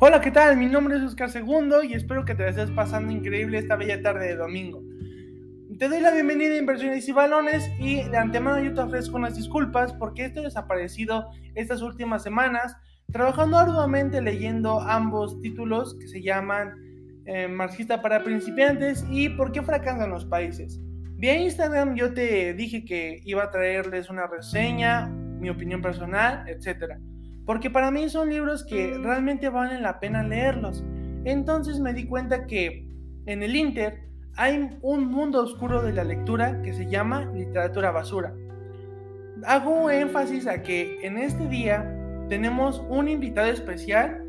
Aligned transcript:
Hola, 0.00 0.20
¿qué 0.20 0.30
tal? 0.30 0.56
Mi 0.56 0.66
nombre 0.66 0.96
es 0.96 1.02
Oscar 1.02 1.28
Segundo 1.28 1.82
y 1.82 1.92
espero 1.92 2.24
que 2.24 2.36
te 2.36 2.48
estés 2.48 2.70
pasando 2.70 3.10
increíble 3.10 3.58
esta 3.58 3.74
bella 3.74 4.00
tarde 4.00 4.28
de 4.28 4.36
domingo. 4.36 4.80
Te 5.76 5.88
doy 5.88 5.98
la 6.00 6.12
bienvenida 6.12 6.54
a 6.54 6.58
Inversiones 6.58 7.08
y 7.08 7.10
Balones 7.10 7.68
y 7.80 8.04
de 8.04 8.16
antemano 8.16 8.62
yo 8.62 8.72
te 8.72 8.80
ofrezco 8.80 9.16
unas 9.16 9.34
disculpas 9.34 9.92
porque 9.92 10.26
estoy 10.26 10.44
desaparecido 10.44 11.28
estas 11.56 11.82
últimas 11.82 12.22
semanas 12.22 12.76
trabajando 13.10 13.58
arduamente 13.58 14.22
leyendo 14.22 14.80
ambos 14.80 15.40
títulos 15.40 15.96
que 15.98 16.06
se 16.06 16.22
llaman 16.22 16.74
eh, 17.26 17.48
Marxista 17.48 18.00
para 18.00 18.22
principiantes 18.22 19.04
y 19.10 19.30
¿Por 19.30 19.50
qué 19.50 19.62
fracasan 19.62 20.10
los 20.10 20.24
países? 20.26 20.78
Vía 21.16 21.36
Instagram 21.38 21.96
yo 21.96 22.14
te 22.14 22.54
dije 22.54 22.84
que 22.84 23.20
iba 23.24 23.42
a 23.42 23.50
traerles 23.50 24.10
una 24.10 24.28
reseña, 24.28 25.08
mi 25.08 25.50
opinión 25.50 25.82
personal, 25.82 26.48
etcétera 26.48 27.00
porque 27.48 27.70
para 27.70 27.90
mí 27.90 28.10
son 28.10 28.28
libros 28.28 28.62
que 28.62 28.98
realmente 28.98 29.48
valen 29.48 29.82
la 29.82 30.00
pena 30.00 30.22
leerlos. 30.22 30.84
Entonces 31.24 31.80
me 31.80 31.94
di 31.94 32.04
cuenta 32.04 32.46
que 32.46 32.86
en 33.24 33.42
el 33.42 33.56
Inter 33.56 34.02
hay 34.36 34.76
un 34.82 35.06
mundo 35.06 35.42
oscuro 35.42 35.80
de 35.80 35.94
la 35.94 36.04
lectura 36.04 36.60
que 36.60 36.74
se 36.74 36.90
llama 36.90 37.24
literatura 37.32 37.90
basura. 37.90 38.34
Hago 39.46 39.90
énfasis 39.90 40.46
a 40.46 40.62
que 40.62 40.98
en 41.00 41.16
este 41.16 41.48
día 41.48 41.90
tenemos 42.28 42.84
un 42.90 43.08
invitado 43.08 43.48
especial 43.48 44.22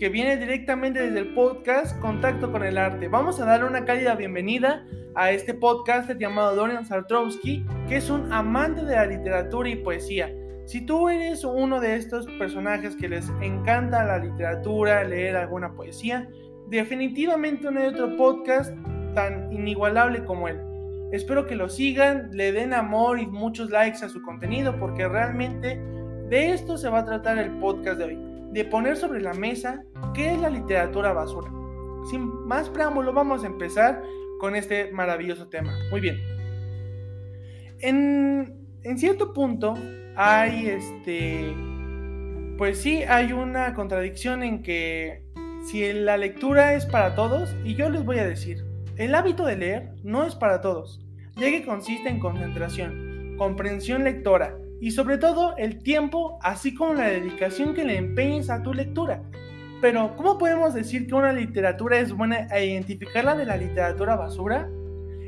que 0.00 0.08
viene 0.08 0.36
directamente 0.36 1.00
desde 1.00 1.20
el 1.20 1.32
podcast 1.32 1.96
Contacto 2.00 2.50
con 2.50 2.64
el 2.64 2.76
Arte. 2.76 3.06
Vamos 3.06 3.38
a 3.38 3.44
darle 3.44 3.68
una 3.68 3.84
cálida 3.84 4.16
bienvenida 4.16 4.84
a 5.14 5.30
este 5.30 5.54
podcast 5.54 6.10
llamado 6.18 6.56
Dorian 6.56 6.84
Sartrowski, 6.84 7.64
que 7.88 7.98
es 7.98 8.10
un 8.10 8.32
amante 8.32 8.84
de 8.84 8.96
la 8.96 9.06
literatura 9.06 9.68
y 9.68 9.76
poesía. 9.76 10.28
Si 10.66 10.80
tú 10.80 11.10
eres 11.10 11.44
uno 11.44 11.78
de 11.80 11.96
estos 11.96 12.26
personajes 12.38 12.96
que 12.96 13.08
les 13.08 13.28
encanta 13.42 14.04
la 14.04 14.18
literatura, 14.18 15.04
leer 15.04 15.36
alguna 15.36 15.74
poesía, 15.74 16.28
definitivamente 16.68 17.70
no 17.70 17.80
hay 17.80 17.88
otro 17.88 18.16
podcast 18.16 18.74
tan 19.14 19.52
inigualable 19.52 20.24
como 20.24 20.48
él. 20.48 20.58
Espero 21.12 21.46
que 21.46 21.54
lo 21.54 21.68
sigan, 21.68 22.30
le 22.32 22.50
den 22.52 22.72
amor 22.72 23.20
y 23.20 23.26
muchos 23.26 23.70
likes 23.70 24.04
a 24.04 24.08
su 24.08 24.22
contenido 24.22 24.76
porque 24.78 25.06
realmente 25.06 25.78
de 26.28 26.52
esto 26.52 26.78
se 26.78 26.88
va 26.88 27.00
a 27.00 27.04
tratar 27.04 27.38
el 27.38 27.50
podcast 27.58 27.98
de 27.98 28.04
hoy, 28.04 28.18
de 28.52 28.64
poner 28.64 28.96
sobre 28.96 29.20
la 29.20 29.34
mesa 29.34 29.84
qué 30.14 30.32
es 30.32 30.40
la 30.40 30.48
literatura 30.48 31.12
basura. 31.12 31.52
Sin 32.10 32.26
más 32.46 32.70
preámbulo 32.70 33.12
vamos 33.12 33.44
a 33.44 33.46
empezar 33.46 34.02
con 34.40 34.56
este 34.56 34.90
maravilloso 34.92 35.46
tema. 35.48 35.72
Muy 35.90 36.00
bien. 36.00 36.16
En, 37.80 38.54
en 38.82 38.98
cierto 38.98 39.32
punto, 39.34 39.74
hay 40.16 40.66
este, 40.66 41.54
pues 42.56 42.80
sí, 42.80 43.02
hay 43.02 43.32
una 43.32 43.74
contradicción 43.74 44.42
en 44.42 44.62
que 44.62 45.22
si 45.64 45.92
la 45.92 46.16
lectura 46.16 46.74
es 46.74 46.86
para 46.86 47.14
todos, 47.14 47.54
y 47.64 47.74
yo 47.74 47.88
les 47.88 48.04
voy 48.04 48.18
a 48.18 48.26
decir, 48.26 48.64
el 48.96 49.14
hábito 49.14 49.44
de 49.44 49.56
leer 49.56 49.90
no 50.02 50.24
es 50.24 50.34
para 50.34 50.60
todos, 50.60 51.00
ya 51.36 51.50
que 51.50 51.64
consiste 51.64 52.08
en 52.08 52.20
concentración, 52.20 53.34
comprensión 53.38 54.04
lectora 54.04 54.56
y 54.80 54.90
sobre 54.90 55.18
todo 55.18 55.56
el 55.56 55.82
tiempo, 55.82 56.38
así 56.42 56.74
como 56.74 56.94
la 56.94 57.08
dedicación 57.08 57.74
que 57.74 57.84
le 57.84 57.96
empeñes 57.96 58.50
a 58.50 58.62
tu 58.62 58.74
lectura. 58.74 59.22
Pero, 59.80 60.14
¿cómo 60.16 60.38
podemos 60.38 60.74
decir 60.74 61.06
que 61.06 61.14
una 61.14 61.32
literatura 61.32 61.98
es 61.98 62.12
buena 62.12 62.46
e 62.48 62.66
identificarla 62.66 63.34
de 63.34 63.46
la 63.46 63.56
literatura 63.56 64.16
basura? 64.16 64.68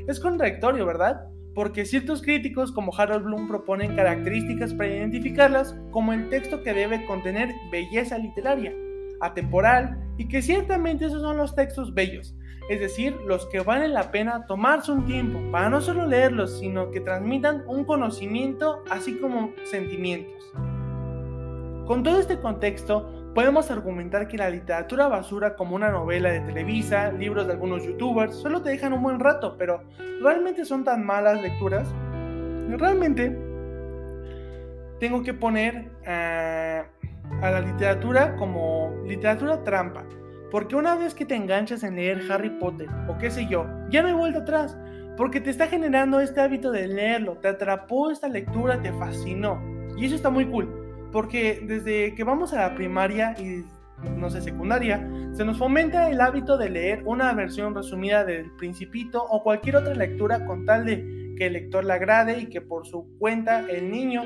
Es 0.07 0.19
contradictorio, 0.19 0.85
¿verdad? 0.85 1.27
Porque 1.57 1.85
ciertos 1.85 2.21
críticos 2.21 2.71
como 2.71 2.95
Harold 2.95 3.25
Bloom 3.25 3.47
proponen 3.47 3.95
características 3.95 4.75
para 4.75 4.95
identificarlas 4.95 5.75
como 5.89 6.13
el 6.13 6.29
texto 6.29 6.61
que 6.61 6.71
debe 6.71 7.03
contener 7.07 7.49
belleza 7.71 8.19
literaria, 8.19 8.75
atemporal 9.21 9.97
y 10.19 10.27
que 10.27 10.43
ciertamente 10.43 11.05
esos 11.05 11.23
son 11.23 11.37
los 11.37 11.55
textos 11.55 11.95
bellos, 11.95 12.35
es 12.69 12.79
decir, 12.79 13.17
los 13.25 13.47
que 13.47 13.61
valen 13.61 13.95
la 13.95 14.11
pena 14.11 14.45
tomarse 14.45 14.91
un 14.91 15.07
tiempo 15.07 15.39
para 15.51 15.67
no 15.67 15.81
solo 15.81 16.05
leerlos, 16.05 16.59
sino 16.59 16.91
que 16.91 17.01
transmitan 17.01 17.63
un 17.65 17.85
conocimiento 17.85 18.83
así 18.91 19.17
como 19.17 19.49
sentimientos. 19.63 20.53
Con 21.87 22.03
todo 22.03 22.19
este 22.19 22.39
contexto, 22.39 23.16
Podemos 23.37 23.69
argumentar 23.69 24.27
que 24.27 24.35
la 24.35 24.49
literatura 24.49 25.07
basura 25.07 25.55
como 25.55 25.75
una 25.75 25.91
novela 25.91 26.31
de 26.31 26.39
Televisa, 26.39 27.11
libros 27.11 27.45
de 27.45 27.53
algunos 27.53 27.83
youtubers, 27.83 28.33
solo 28.33 28.63
te 28.63 28.71
dejan 28.71 28.93
un 28.93 29.03
buen 29.03 29.19
rato, 29.19 29.57
pero 29.59 29.83
¿realmente 30.23 30.65
son 30.65 30.83
tan 30.83 31.05
malas 31.05 31.39
lecturas? 31.39 31.87
Realmente 32.67 33.37
tengo 34.99 35.21
que 35.21 35.35
poner 35.35 35.91
a 36.07 36.87
la 37.39 37.61
literatura 37.61 38.35
como 38.37 38.91
literatura 39.05 39.63
trampa, 39.63 40.03
porque 40.49 40.75
una 40.75 40.95
vez 40.95 41.13
que 41.13 41.23
te 41.23 41.35
enganchas 41.35 41.83
en 41.83 41.97
leer 41.97 42.23
Harry 42.31 42.49
Potter 42.49 42.87
o 43.07 43.19
qué 43.19 43.29
sé 43.29 43.45
yo, 43.45 43.67
ya 43.91 44.01
no 44.01 44.07
hay 44.07 44.15
vuelta 44.15 44.39
atrás, 44.39 44.75
porque 45.15 45.41
te 45.41 45.51
está 45.51 45.67
generando 45.67 46.19
este 46.21 46.41
hábito 46.41 46.71
de 46.71 46.87
leerlo, 46.87 47.37
te 47.37 47.49
atrapó 47.49 48.09
esta 48.09 48.29
lectura, 48.29 48.81
te 48.81 48.91
fascinó, 48.93 49.61
y 49.95 50.07
eso 50.07 50.15
está 50.15 50.31
muy 50.31 50.47
cool. 50.47 50.86
Porque 51.11 51.63
desde 51.65 52.15
que 52.15 52.23
vamos 52.23 52.53
a 52.53 52.61
la 52.61 52.75
primaria 52.75 53.35
y 53.39 53.63
no 54.15 54.29
sé, 54.29 54.41
secundaria, 54.41 55.07
se 55.33 55.43
nos 55.43 55.57
fomenta 55.57 56.09
el 56.09 56.21
hábito 56.21 56.57
de 56.57 56.69
leer 56.69 57.03
una 57.05 57.33
versión 57.33 57.73
resumida 57.73 58.23
del 58.23 58.51
Principito 58.51 59.23
o 59.23 59.43
cualquier 59.43 59.77
otra 59.77 59.95
lectura 59.95 60.45
con 60.45 60.65
tal 60.65 60.85
de 60.85 61.33
que 61.37 61.47
el 61.47 61.53
lector 61.53 61.83
la 61.83 61.95
agrade 61.95 62.39
y 62.39 62.45
que 62.47 62.61
por 62.61 62.87
su 62.87 63.07
cuenta 63.19 63.65
el 63.69 63.91
niño 63.91 64.23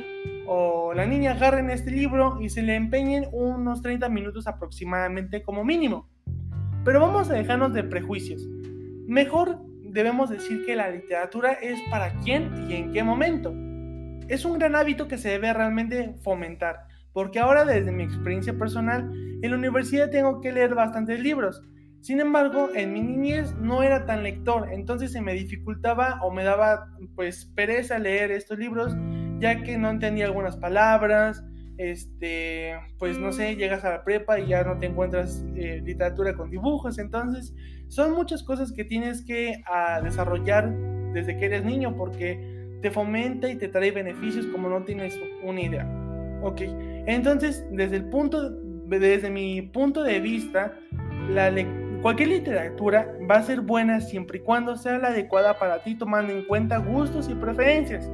o 0.47 0.93
la 0.93 1.05
niña 1.05 1.31
agarren 1.31 1.69
este 1.69 1.91
libro 1.91 2.39
y 2.41 2.49
se 2.49 2.61
le 2.63 2.75
empeñen 2.75 3.25
unos 3.31 3.81
30 3.81 4.09
minutos 4.09 4.47
aproximadamente 4.47 5.41
como 5.41 5.63
mínimo. 5.63 6.09
Pero 6.83 6.99
vamos 6.99 7.29
a 7.29 7.33
dejarnos 7.33 7.73
de 7.73 7.83
prejuicios. 7.83 8.47
Mejor 9.07 9.59
debemos 9.83 10.29
decir 10.29 10.65
que 10.65 10.75
la 10.75 10.89
literatura 10.89 11.53
es 11.53 11.79
para 11.89 12.13
quién 12.19 12.69
y 12.69 12.75
en 12.75 12.91
qué 12.91 13.03
momento 13.03 13.53
es 14.31 14.45
un 14.45 14.57
gran 14.57 14.75
hábito 14.77 15.09
que 15.09 15.17
se 15.17 15.27
debe 15.27 15.51
realmente 15.51 16.15
fomentar, 16.23 16.85
porque 17.11 17.39
ahora 17.39 17.65
desde 17.65 17.91
mi 17.91 18.03
experiencia 18.03 18.57
personal, 18.57 19.11
en 19.41 19.51
la 19.51 19.57
universidad 19.57 20.09
tengo 20.09 20.39
que 20.39 20.53
leer 20.53 20.73
bastantes 20.73 21.19
libros. 21.19 21.61
Sin 21.99 22.21
embargo, 22.21 22.69
en 22.73 22.93
mi 22.93 23.01
niñez 23.01 23.53
no 23.57 23.83
era 23.83 24.05
tan 24.05 24.23
lector, 24.23 24.69
entonces 24.71 25.11
se 25.11 25.21
me 25.21 25.33
dificultaba 25.33 26.21
o 26.23 26.31
me 26.31 26.45
daba 26.45 26.87
pues 27.15 27.45
pereza 27.55 27.99
leer 27.99 28.31
estos 28.31 28.57
libros, 28.57 28.95
ya 29.39 29.63
que 29.63 29.77
no 29.77 29.89
entendía 29.89 30.27
algunas 30.27 30.55
palabras, 30.55 31.43
este, 31.77 32.79
pues 32.99 33.19
no 33.19 33.33
sé, 33.33 33.57
llegas 33.57 33.83
a 33.83 33.89
la 33.89 34.03
prepa 34.05 34.39
y 34.39 34.47
ya 34.47 34.63
no 34.63 34.77
te 34.77 34.85
encuentras 34.85 35.43
eh, 35.55 35.81
literatura 35.83 36.35
con 36.35 36.49
dibujos, 36.49 36.99
entonces 36.99 37.53
son 37.89 38.13
muchas 38.13 38.43
cosas 38.43 38.71
que 38.71 38.85
tienes 38.85 39.25
que 39.25 39.61
ah, 39.69 39.99
desarrollar 40.01 40.73
desde 41.11 41.35
que 41.35 41.47
eres 41.47 41.65
niño, 41.65 41.97
porque 41.97 42.60
te 42.81 42.91
fomenta 42.91 43.49
y 43.49 43.55
te 43.55 43.67
trae 43.67 43.91
beneficios 43.91 44.45
como 44.47 44.69
no 44.69 44.83
tienes 44.83 45.19
una 45.43 45.61
idea. 45.61 45.87
Ok, 46.41 46.61
entonces 47.05 47.65
desde 47.71 47.97
el 47.97 48.05
punto, 48.05 48.51
desde 48.87 49.29
mi 49.29 49.61
punto 49.61 50.03
de 50.03 50.19
vista, 50.19 50.79
la 51.29 51.51
cualquier 52.01 52.29
literatura 52.29 53.15
va 53.29 53.35
a 53.35 53.43
ser 53.43 53.61
buena 53.61 54.01
siempre 54.01 54.39
y 54.39 54.41
cuando 54.41 54.75
sea 54.75 54.97
la 54.97 55.09
adecuada 55.09 55.59
para 55.59 55.83
ti 55.83 55.95
tomando 55.95 56.33
en 56.33 56.43
cuenta 56.45 56.77
gustos 56.77 57.29
y 57.29 57.35
preferencias. 57.35 58.09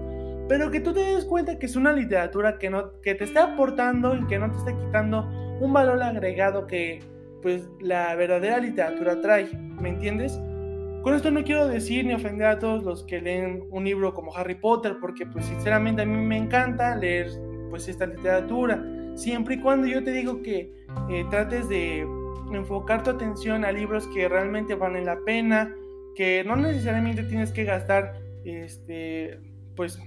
Pero 0.50 0.72
que 0.72 0.80
tú 0.80 0.94
te 0.94 1.02
des 1.02 1.26
cuenta 1.26 1.60
que 1.60 1.66
es 1.66 1.76
una 1.76 1.92
literatura 1.92 2.58
que, 2.58 2.70
no, 2.70 3.02
que 3.02 3.16
te 3.16 3.26
está 3.26 3.54
aportando 3.54 4.16
y 4.16 4.26
que 4.28 4.40
no 4.40 4.50
te 4.52 4.58
está 4.58 4.72
quitando 4.78 5.28
un 5.60 5.74
valor 5.74 6.02
agregado 6.02 6.68
que 6.68 7.00
pues 7.42 7.70
la 7.80 8.16
verdadera 8.16 8.58
literatura 8.58 9.22
trae, 9.22 9.48
¿me 9.80 9.90
entiendes? 9.90 10.40
Con 11.04 11.14
esto 11.14 11.32
no 11.32 11.44
quiero 11.44 11.68
decir 11.68 12.06
ni 12.06 12.14
ofender 12.14 12.48
a 12.48 12.60
todos 12.60 12.84
los 12.84 13.04
que 13.04 13.22
leen 13.22 13.64
un 13.70 13.86
libro 13.86 14.14
como 14.14 14.36
Harry 14.36 14.56
Potter, 14.56 14.98
porque 15.00 15.26
pues 15.26 15.46
sinceramente 15.46 16.02
a 16.02 16.06
mí 16.06 16.18
me 16.18 16.38
encanta 16.38 16.96
leer 16.96 17.30
pues 17.70 17.88
esta 17.88 18.06
literatura, 18.06 18.84
siempre 19.16 19.56
y 19.56 19.60
cuando 19.60 19.88
yo 19.88 20.04
te 20.04 20.12
digo 20.12 20.42
que 20.42 20.72
eh, 21.10 21.26
trates 21.30 21.68
de 21.70 22.06
enfocar 22.52 23.04
tu 23.04 23.12
atención 23.12 23.66
a 23.66 23.72
libros 23.72 24.08
que 24.08 24.28
realmente 24.28 24.76
valen 24.76 25.06
la 25.06 25.20
pena, 25.26 25.74
que 26.16 26.44
no 26.46 26.56
necesariamente 26.56 27.24
tienes 27.24 27.52
que 27.52 27.64
gastar 27.64 28.14
este 28.44 29.40
pues 29.76 30.00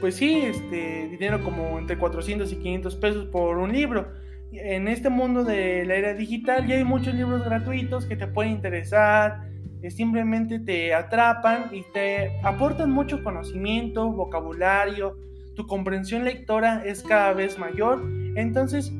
pues 0.00 0.16
sí, 0.16 0.42
este 0.42 1.08
dinero 1.08 1.42
como 1.42 1.78
entre 1.78 1.98
400 1.98 2.52
y 2.52 2.56
500 2.56 2.96
pesos 2.96 3.26
por 3.26 3.58
un 3.58 3.72
libro. 3.72 4.12
En 4.52 4.86
este 4.86 5.08
mundo 5.08 5.44
de 5.44 5.84
la 5.86 5.94
era 5.94 6.14
digital 6.14 6.66
ya 6.66 6.76
hay 6.76 6.84
muchos 6.84 7.14
libros 7.14 7.44
gratuitos 7.44 8.06
que 8.06 8.16
te 8.16 8.26
pueden 8.26 8.52
interesar, 8.52 9.48
simplemente 9.90 10.58
te 10.58 10.94
atrapan 10.94 11.70
y 11.72 11.82
te 11.92 12.40
aportan 12.42 12.90
mucho 12.90 13.22
conocimiento, 13.22 14.10
vocabulario, 14.10 15.16
tu 15.54 15.66
comprensión 15.66 16.24
lectora 16.24 16.82
es 16.84 17.02
cada 17.02 17.32
vez 17.32 17.58
mayor. 17.58 18.02
Entonces, 18.36 18.92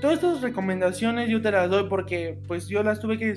todas 0.00 0.16
estas 0.16 0.40
recomendaciones 0.40 1.28
yo 1.28 1.40
te 1.40 1.50
las 1.50 1.70
doy 1.70 1.88
porque 1.88 2.38
pues 2.48 2.66
yo 2.68 2.82
las 2.82 3.00
tuve 3.00 3.18
que 3.18 3.34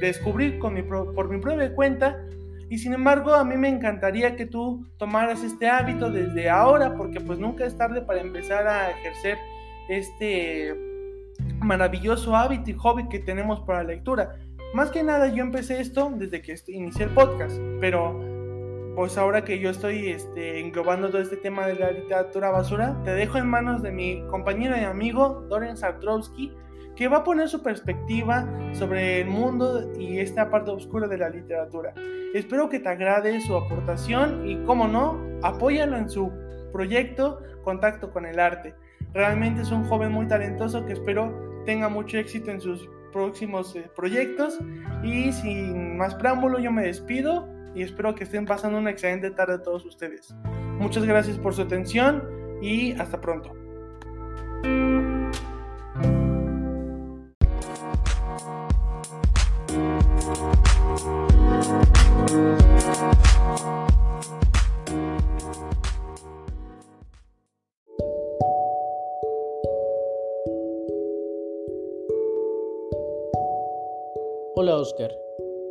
descubrir 0.00 0.58
con 0.58 0.74
mi 0.74 0.82
por 0.82 1.28
mi 1.28 1.40
propia 1.40 1.74
cuenta 1.74 2.20
y 2.70 2.78
sin 2.78 2.92
embargo 2.94 3.34
a 3.34 3.44
mí 3.44 3.56
me 3.56 3.68
encantaría 3.68 4.36
que 4.36 4.46
tú 4.46 4.86
tomaras 4.96 5.42
este 5.42 5.68
hábito 5.68 6.10
desde 6.10 6.48
ahora 6.48 6.94
porque 6.94 7.20
pues 7.20 7.38
nunca 7.38 7.66
es 7.66 7.76
tarde 7.76 8.00
para 8.02 8.20
empezar 8.20 8.66
a 8.66 8.90
ejercer 8.90 9.38
este 9.88 10.74
maravilloso 11.60 12.36
hábito 12.36 12.70
y 12.70 12.74
hobby 12.74 13.08
que 13.08 13.18
tenemos 13.18 13.60
para 13.60 13.82
la 13.82 13.88
lectura. 13.94 14.36
Más 14.74 14.90
que 14.90 15.04
nada 15.04 15.28
yo 15.28 15.44
empecé 15.44 15.80
esto 15.80 16.12
desde 16.16 16.42
que 16.42 16.56
inicié 16.66 17.04
el 17.04 17.12
podcast, 17.12 17.56
pero 17.80 18.20
pues 18.96 19.16
ahora 19.16 19.44
que 19.44 19.60
yo 19.60 19.70
estoy 19.70 20.08
este, 20.08 20.58
englobando 20.58 21.10
todo 21.10 21.22
este 21.22 21.36
tema 21.36 21.64
de 21.68 21.76
la 21.76 21.92
literatura 21.92 22.50
basura, 22.50 23.00
te 23.04 23.12
dejo 23.12 23.38
en 23.38 23.46
manos 23.46 23.82
de 23.82 23.92
mi 23.92 24.26
compañero 24.26 24.76
y 24.76 24.80
amigo 24.80 25.46
Dorian 25.48 25.76
Sartrowski, 25.76 26.56
que 26.96 27.06
va 27.06 27.18
a 27.18 27.22
poner 27.22 27.48
su 27.48 27.62
perspectiva 27.62 28.48
sobre 28.72 29.20
el 29.20 29.28
mundo 29.28 29.92
y 29.96 30.18
esta 30.18 30.50
parte 30.50 30.72
oscura 30.72 31.06
de 31.06 31.18
la 31.18 31.28
literatura. 31.28 31.94
Espero 32.34 32.68
que 32.68 32.80
te 32.80 32.88
agrade 32.88 33.40
su 33.42 33.56
aportación 33.56 34.44
y, 34.44 34.56
como 34.64 34.88
no, 34.88 35.20
apóyalo 35.44 35.96
en 35.96 36.10
su 36.10 36.32
proyecto 36.72 37.40
Contacto 37.62 38.10
con 38.10 38.26
el 38.26 38.40
Arte. 38.40 38.74
Realmente 39.12 39.62
es 39.62 39.70
un 39.70 39.84
joven 39.84 40.10
muy 40.10 40.26
talentoso 40.26 40.84
que 40.84 40.94
espero 40.94 41.62
tenga 41.64 41.88
mucho 41.88 42.18
éxito 42.18 42.50
en 42.50 42.60
sus 42.60 42.88
próximos 43.14 43.74
eh, 43.76 43.88
proyectos. 43.96 44.58
Y 45.02 45.32
sin 45.32 45.96
más 45.96 46.14
preámbulo, 46.16 46.58
yo 46.58 46.70
me 46.70 46.82
despido 46.82 47.48
y 47.74 47.82
espero 47.82 48.14
que 48.14 48.24
estén 48.24 48.44
pasando 48.44 48.78
una 48.78 48.90
excelente 48.90 49.30
tarde 49.30 49.58
todos 49.60 49.86
ustedes. 49.86 50.34
Muchas 50.78 51.04
gracias 51.04 51.38
por 51.38 51.54
su 51.54 51.62
atención 51.62 52.22
y 52.60 52.92
hasta 52.92 53.20
pronto. 53.20 53.52
Hola 74.56 74.76
Oscar, 74.76 75.10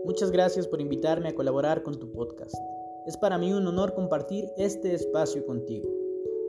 muchas 0.03 0.29
gracias 0.29 0.67
por 0.67 0.81
invitarme 0.81 1.29
a 1.29 1.35
colaborar 1.35 1.83
con 1.83 1.97
tu 1.97 2.11
podcast. 2.11 2.53
Es 3.05 3.15
para 3.15 3.37
mí 3.37 3.53
un 3.53 3.65
honor 3.65 3.93
compartir 3.93 4.49
este 4.57 4.93
espacio 4.93 5.45
contigo. 5.45 5.89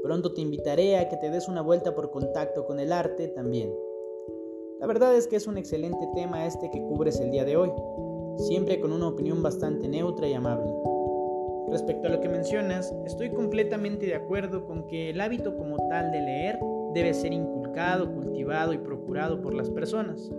Pronto 0.02 0.34
te 0.34 0.40
invitaré 0.40 0.96
a 0.96 1.08
que 1.08 1.16
te 1.16 1.30
des 1.30 1.46
una 1.46 1.62
vuelta 1.62 1.94
por 1.94 2.10
contacto 2.10 2.66
con 2.66 2.80
el 2.80 2.92
arte 2.92 3.28
también. 3.28 3.72
La 4.80 4.88
verdad 4.88 5.14
es 5.14 5.28
que 5.28 5.36
es 5.36 5.46
un 5.46 5.58
excelente 5.58 6.08
tema 6.12 6.44
este 6.44 6.72
que 6.72 6.82
cubres 6.82 7.20
el 7.20 7.30
día 7.30 7.44
de 7.44 7.56
hoy, 7.56 7.70
siempre 8.38 8.80
con 8.80 8.92
una 8.92 9.06
opinión 9.06 9.40
bastante 9.40 9.86
neutra 9.86 10.26
y 10.26 10.32
amable. 10.32 10.74
Respecto 11.70 12.08
a 12.08 12.10
lo 12.10 12.20
que 12.20 12.28
mencionas, 12.28 12.92
estoy 13.06 13.30
completamente 13.30 14.06
de 14.06 14.16
acuerdo 14.16 14.66
con 14.66 14.88
que 14.88 15.10
el 15.10 15.20
hábito 15.20 15.56
como 15.56 15.76
tal 15.88 16.10
de 16.10 16.20
leer 16.20 16.58
debe 16.94 17.14
ser 17.14 17.32
inculcado, 17.32 18.12
cultivado 18.12 18.72
y 18.72 18.78
procurado 18.78 19.40
por 19.40 19.54
las 19.54 19.70
personas. 19.70 20.32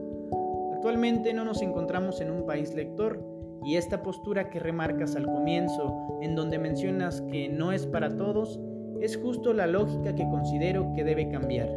Actualmente 0.95 1.33
no 1.33 1.43
nos 1.43 1.61
encontramos 1.61 2.21
en 2.21 2.31
un 2.31 2.45
país 2.45 2.73
lector 2.73 3.21
y 3.65 3.75
esta 3.75 4.01
postura 4.01 4.49
que 4.49 4.61
remarcas 4.61 5.17
al 5.17 5.25
comienzo, 5.25 5.93
en 6.21 6.35
donde 6.35 6.57
mencionas 6.57 7.19
que 7.23 7.49
no 7.49 7.73
es 7.73 7.85
para 7.85 8.15
todos, 8.15 8.61
es 9.01 9.17
justo 9.17 9.51
la 9.51 9.67
lógica 9.67 10.15
que 10.15 10.23
considero 10.23 10.93
que 10.95 11.03
debe 11.03 11.27
cambiar. 11.27 11.67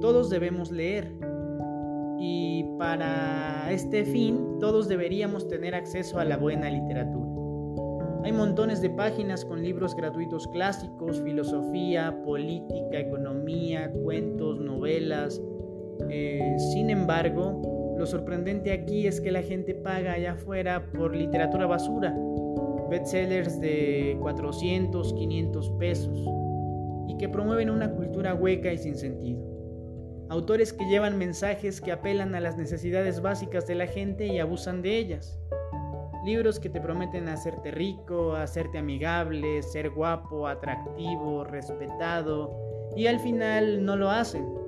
Todos 0.00 0.30
debemos 0.30 0.70
leer 0.72 1.12
y 2.18 2.64
para 2.78 3.70
este 3.70 4.06
fin 4.06 4.56
todos 4.58 4.88
deberíamos 4.88 5.46
tener 5.46 5.74
acceso 5.74 6.18
a 6.18 6.24
la 6.24 6.38
buena 6.38 6.70
literatura. 6.70 7.28
Hay 8.24 8.32
montones 8.32 8.80
de 8.80 8.88
páginas 8.88 9.44
con 9.44 9.62
libros 9.62 9.94
gratuitos 9.94 10.48
clásicos, 10.48 11.20
filosofía, 11.20 12.22
política, 12.24 13.00
economía, 13.00 13.92
cuentos, 13.92 14.60
novelas, 14.60 15.42
eh, 16.08 16.56
sin 16.72 16.90
embargo, 16.90 17.94
lo 17.96 18.06
sorprendente 18.06 18.72
aquí 18.72 19.06
es 19.06 19.20
que 19.20 19.30
la 19.30 19.42
gente 19.42 19.74
paga 19.74 20.14
allá 20.14 20.32
afuera 20.32 20.90
por 20.92 21.14
literatura 21.14 21.66
basura, 21.66 22.16
bestsellers 22.90 23.60
de 23.60 24.16
400, 24.20 25.14
500 25.14 25.70
pesos, 25.78 26.28
y 27.08 27.16
que 27.16 27.28
promueven 27.28 27.70
una 27.70 27.90
cultura 27.92 28.34
hueca 28.34 28.72
y 28.72 28.78
sin 28.78 28.96
sentido. 28.96 29.40
Autores 30.28 30.72
que 30.72 30.86
llevan 30.86 31.18
mensajes 31.18 31.80
que 31.80 31.92
apelan 31.92 32.34
a 32.34 32.40
las 32.40 32.56
necesidades 32.56 33.20
básicas 33.20 33.66
de 33.66 33.76
la 33.76 33.86
gente 33.86 34.26
y 34.26 34.38
abusan 34.38 34.82
de 34.82 34.98
ellas. 34.98 35.38
Libros 36.24 36.58
que 36.58 36.70
te 36.70 36.80
prometen 36.80 37.28
hacerte 37.28 37.70
rico, 37.70 38.34
hacerte 38.34 38.78
amigable, 38.78 39.62
ser 39.62 39.90
guapo, 39.90 40.48
atractivo, 40.48 41.44
respetado, 41.44 42.56
y 42.96 43.06
al 43.06 43.20
final 43.20 43.84
no 43.84 43.96
lo 43.96 44.10
hacen 44.10 44.63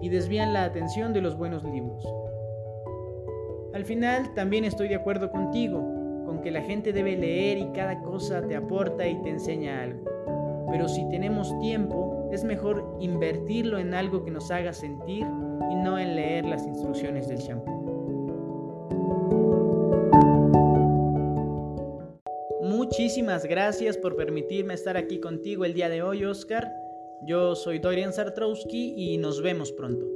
y 0.00 0.08
desvían 0.08 0.52
la 0.52 0.64
atención 0.64 1.12
de 1.12 1.20
los 1.20 1.36
buenos 1.36 1.64
libros. 1.64 2.06
Al 3.74 3.84
final 3.84 4.32
también 4.34 4.64
estoy 4.64 4.88
de 4.88 4.94
acuerdo 4.94 5.30
contigo, 5.30 5.78
con 6.24 6.40
que 6.40 6.50
la 6.50 6.62
gente 6.62 6.92
debe 6.92 7.16
leer 7.16 7.58
y 7.58 7.72
cada 7.72 8.00
cosa 8.00 8.46
te 8.46 8.56
aporta 8.56 9.06
y 9.06 9.20
te 9.22 9.30
enseña 9.30 9.82
algo. 9.82 10.04
Pero 10.70 10.88
si 10.88 11.08
tenemos 11.10 11.58
tiempo, 11.60 12.28
es 12.32 12.42
mejor 12.42 12.96
invertirlo 13.00 13.78
en 13.78 13.94
algo 13.94 14.24
que 14.24 14.30
nos 14.30 14.50
haga 14.50 14.72
sentir 14.72 15.26
y 15.70 15.74
no 15.76 15.98
en 15.98 16.16
leer 16.16 16.44
las 16.44 16.66
instrucciones 16.66 17.28
del 17.28 17.38
shampoo. 17.38 17.76
Muchísimas 22.62 23.44
gracias 23.44 23.96
por 23.96 24.16
permitirme 24.16 24.74
estar 24.74 24.96
aquí 24.96 25.20
contigo 25.20 25.64
el 25.64 25.74
día 25.74 25.88
de 25.88 26.02
hoy, 26.02 26.24
Oscar. 26.24 26.85
Yo 27.22 27.54
soy 27.54 27.78
Dorian 27.78 28.12
Sartrowski 28.12 28.94
y 28.96 29.18
nos 29.18 29.42
vemos 29.42 29.72
pronto. 29.72 30.15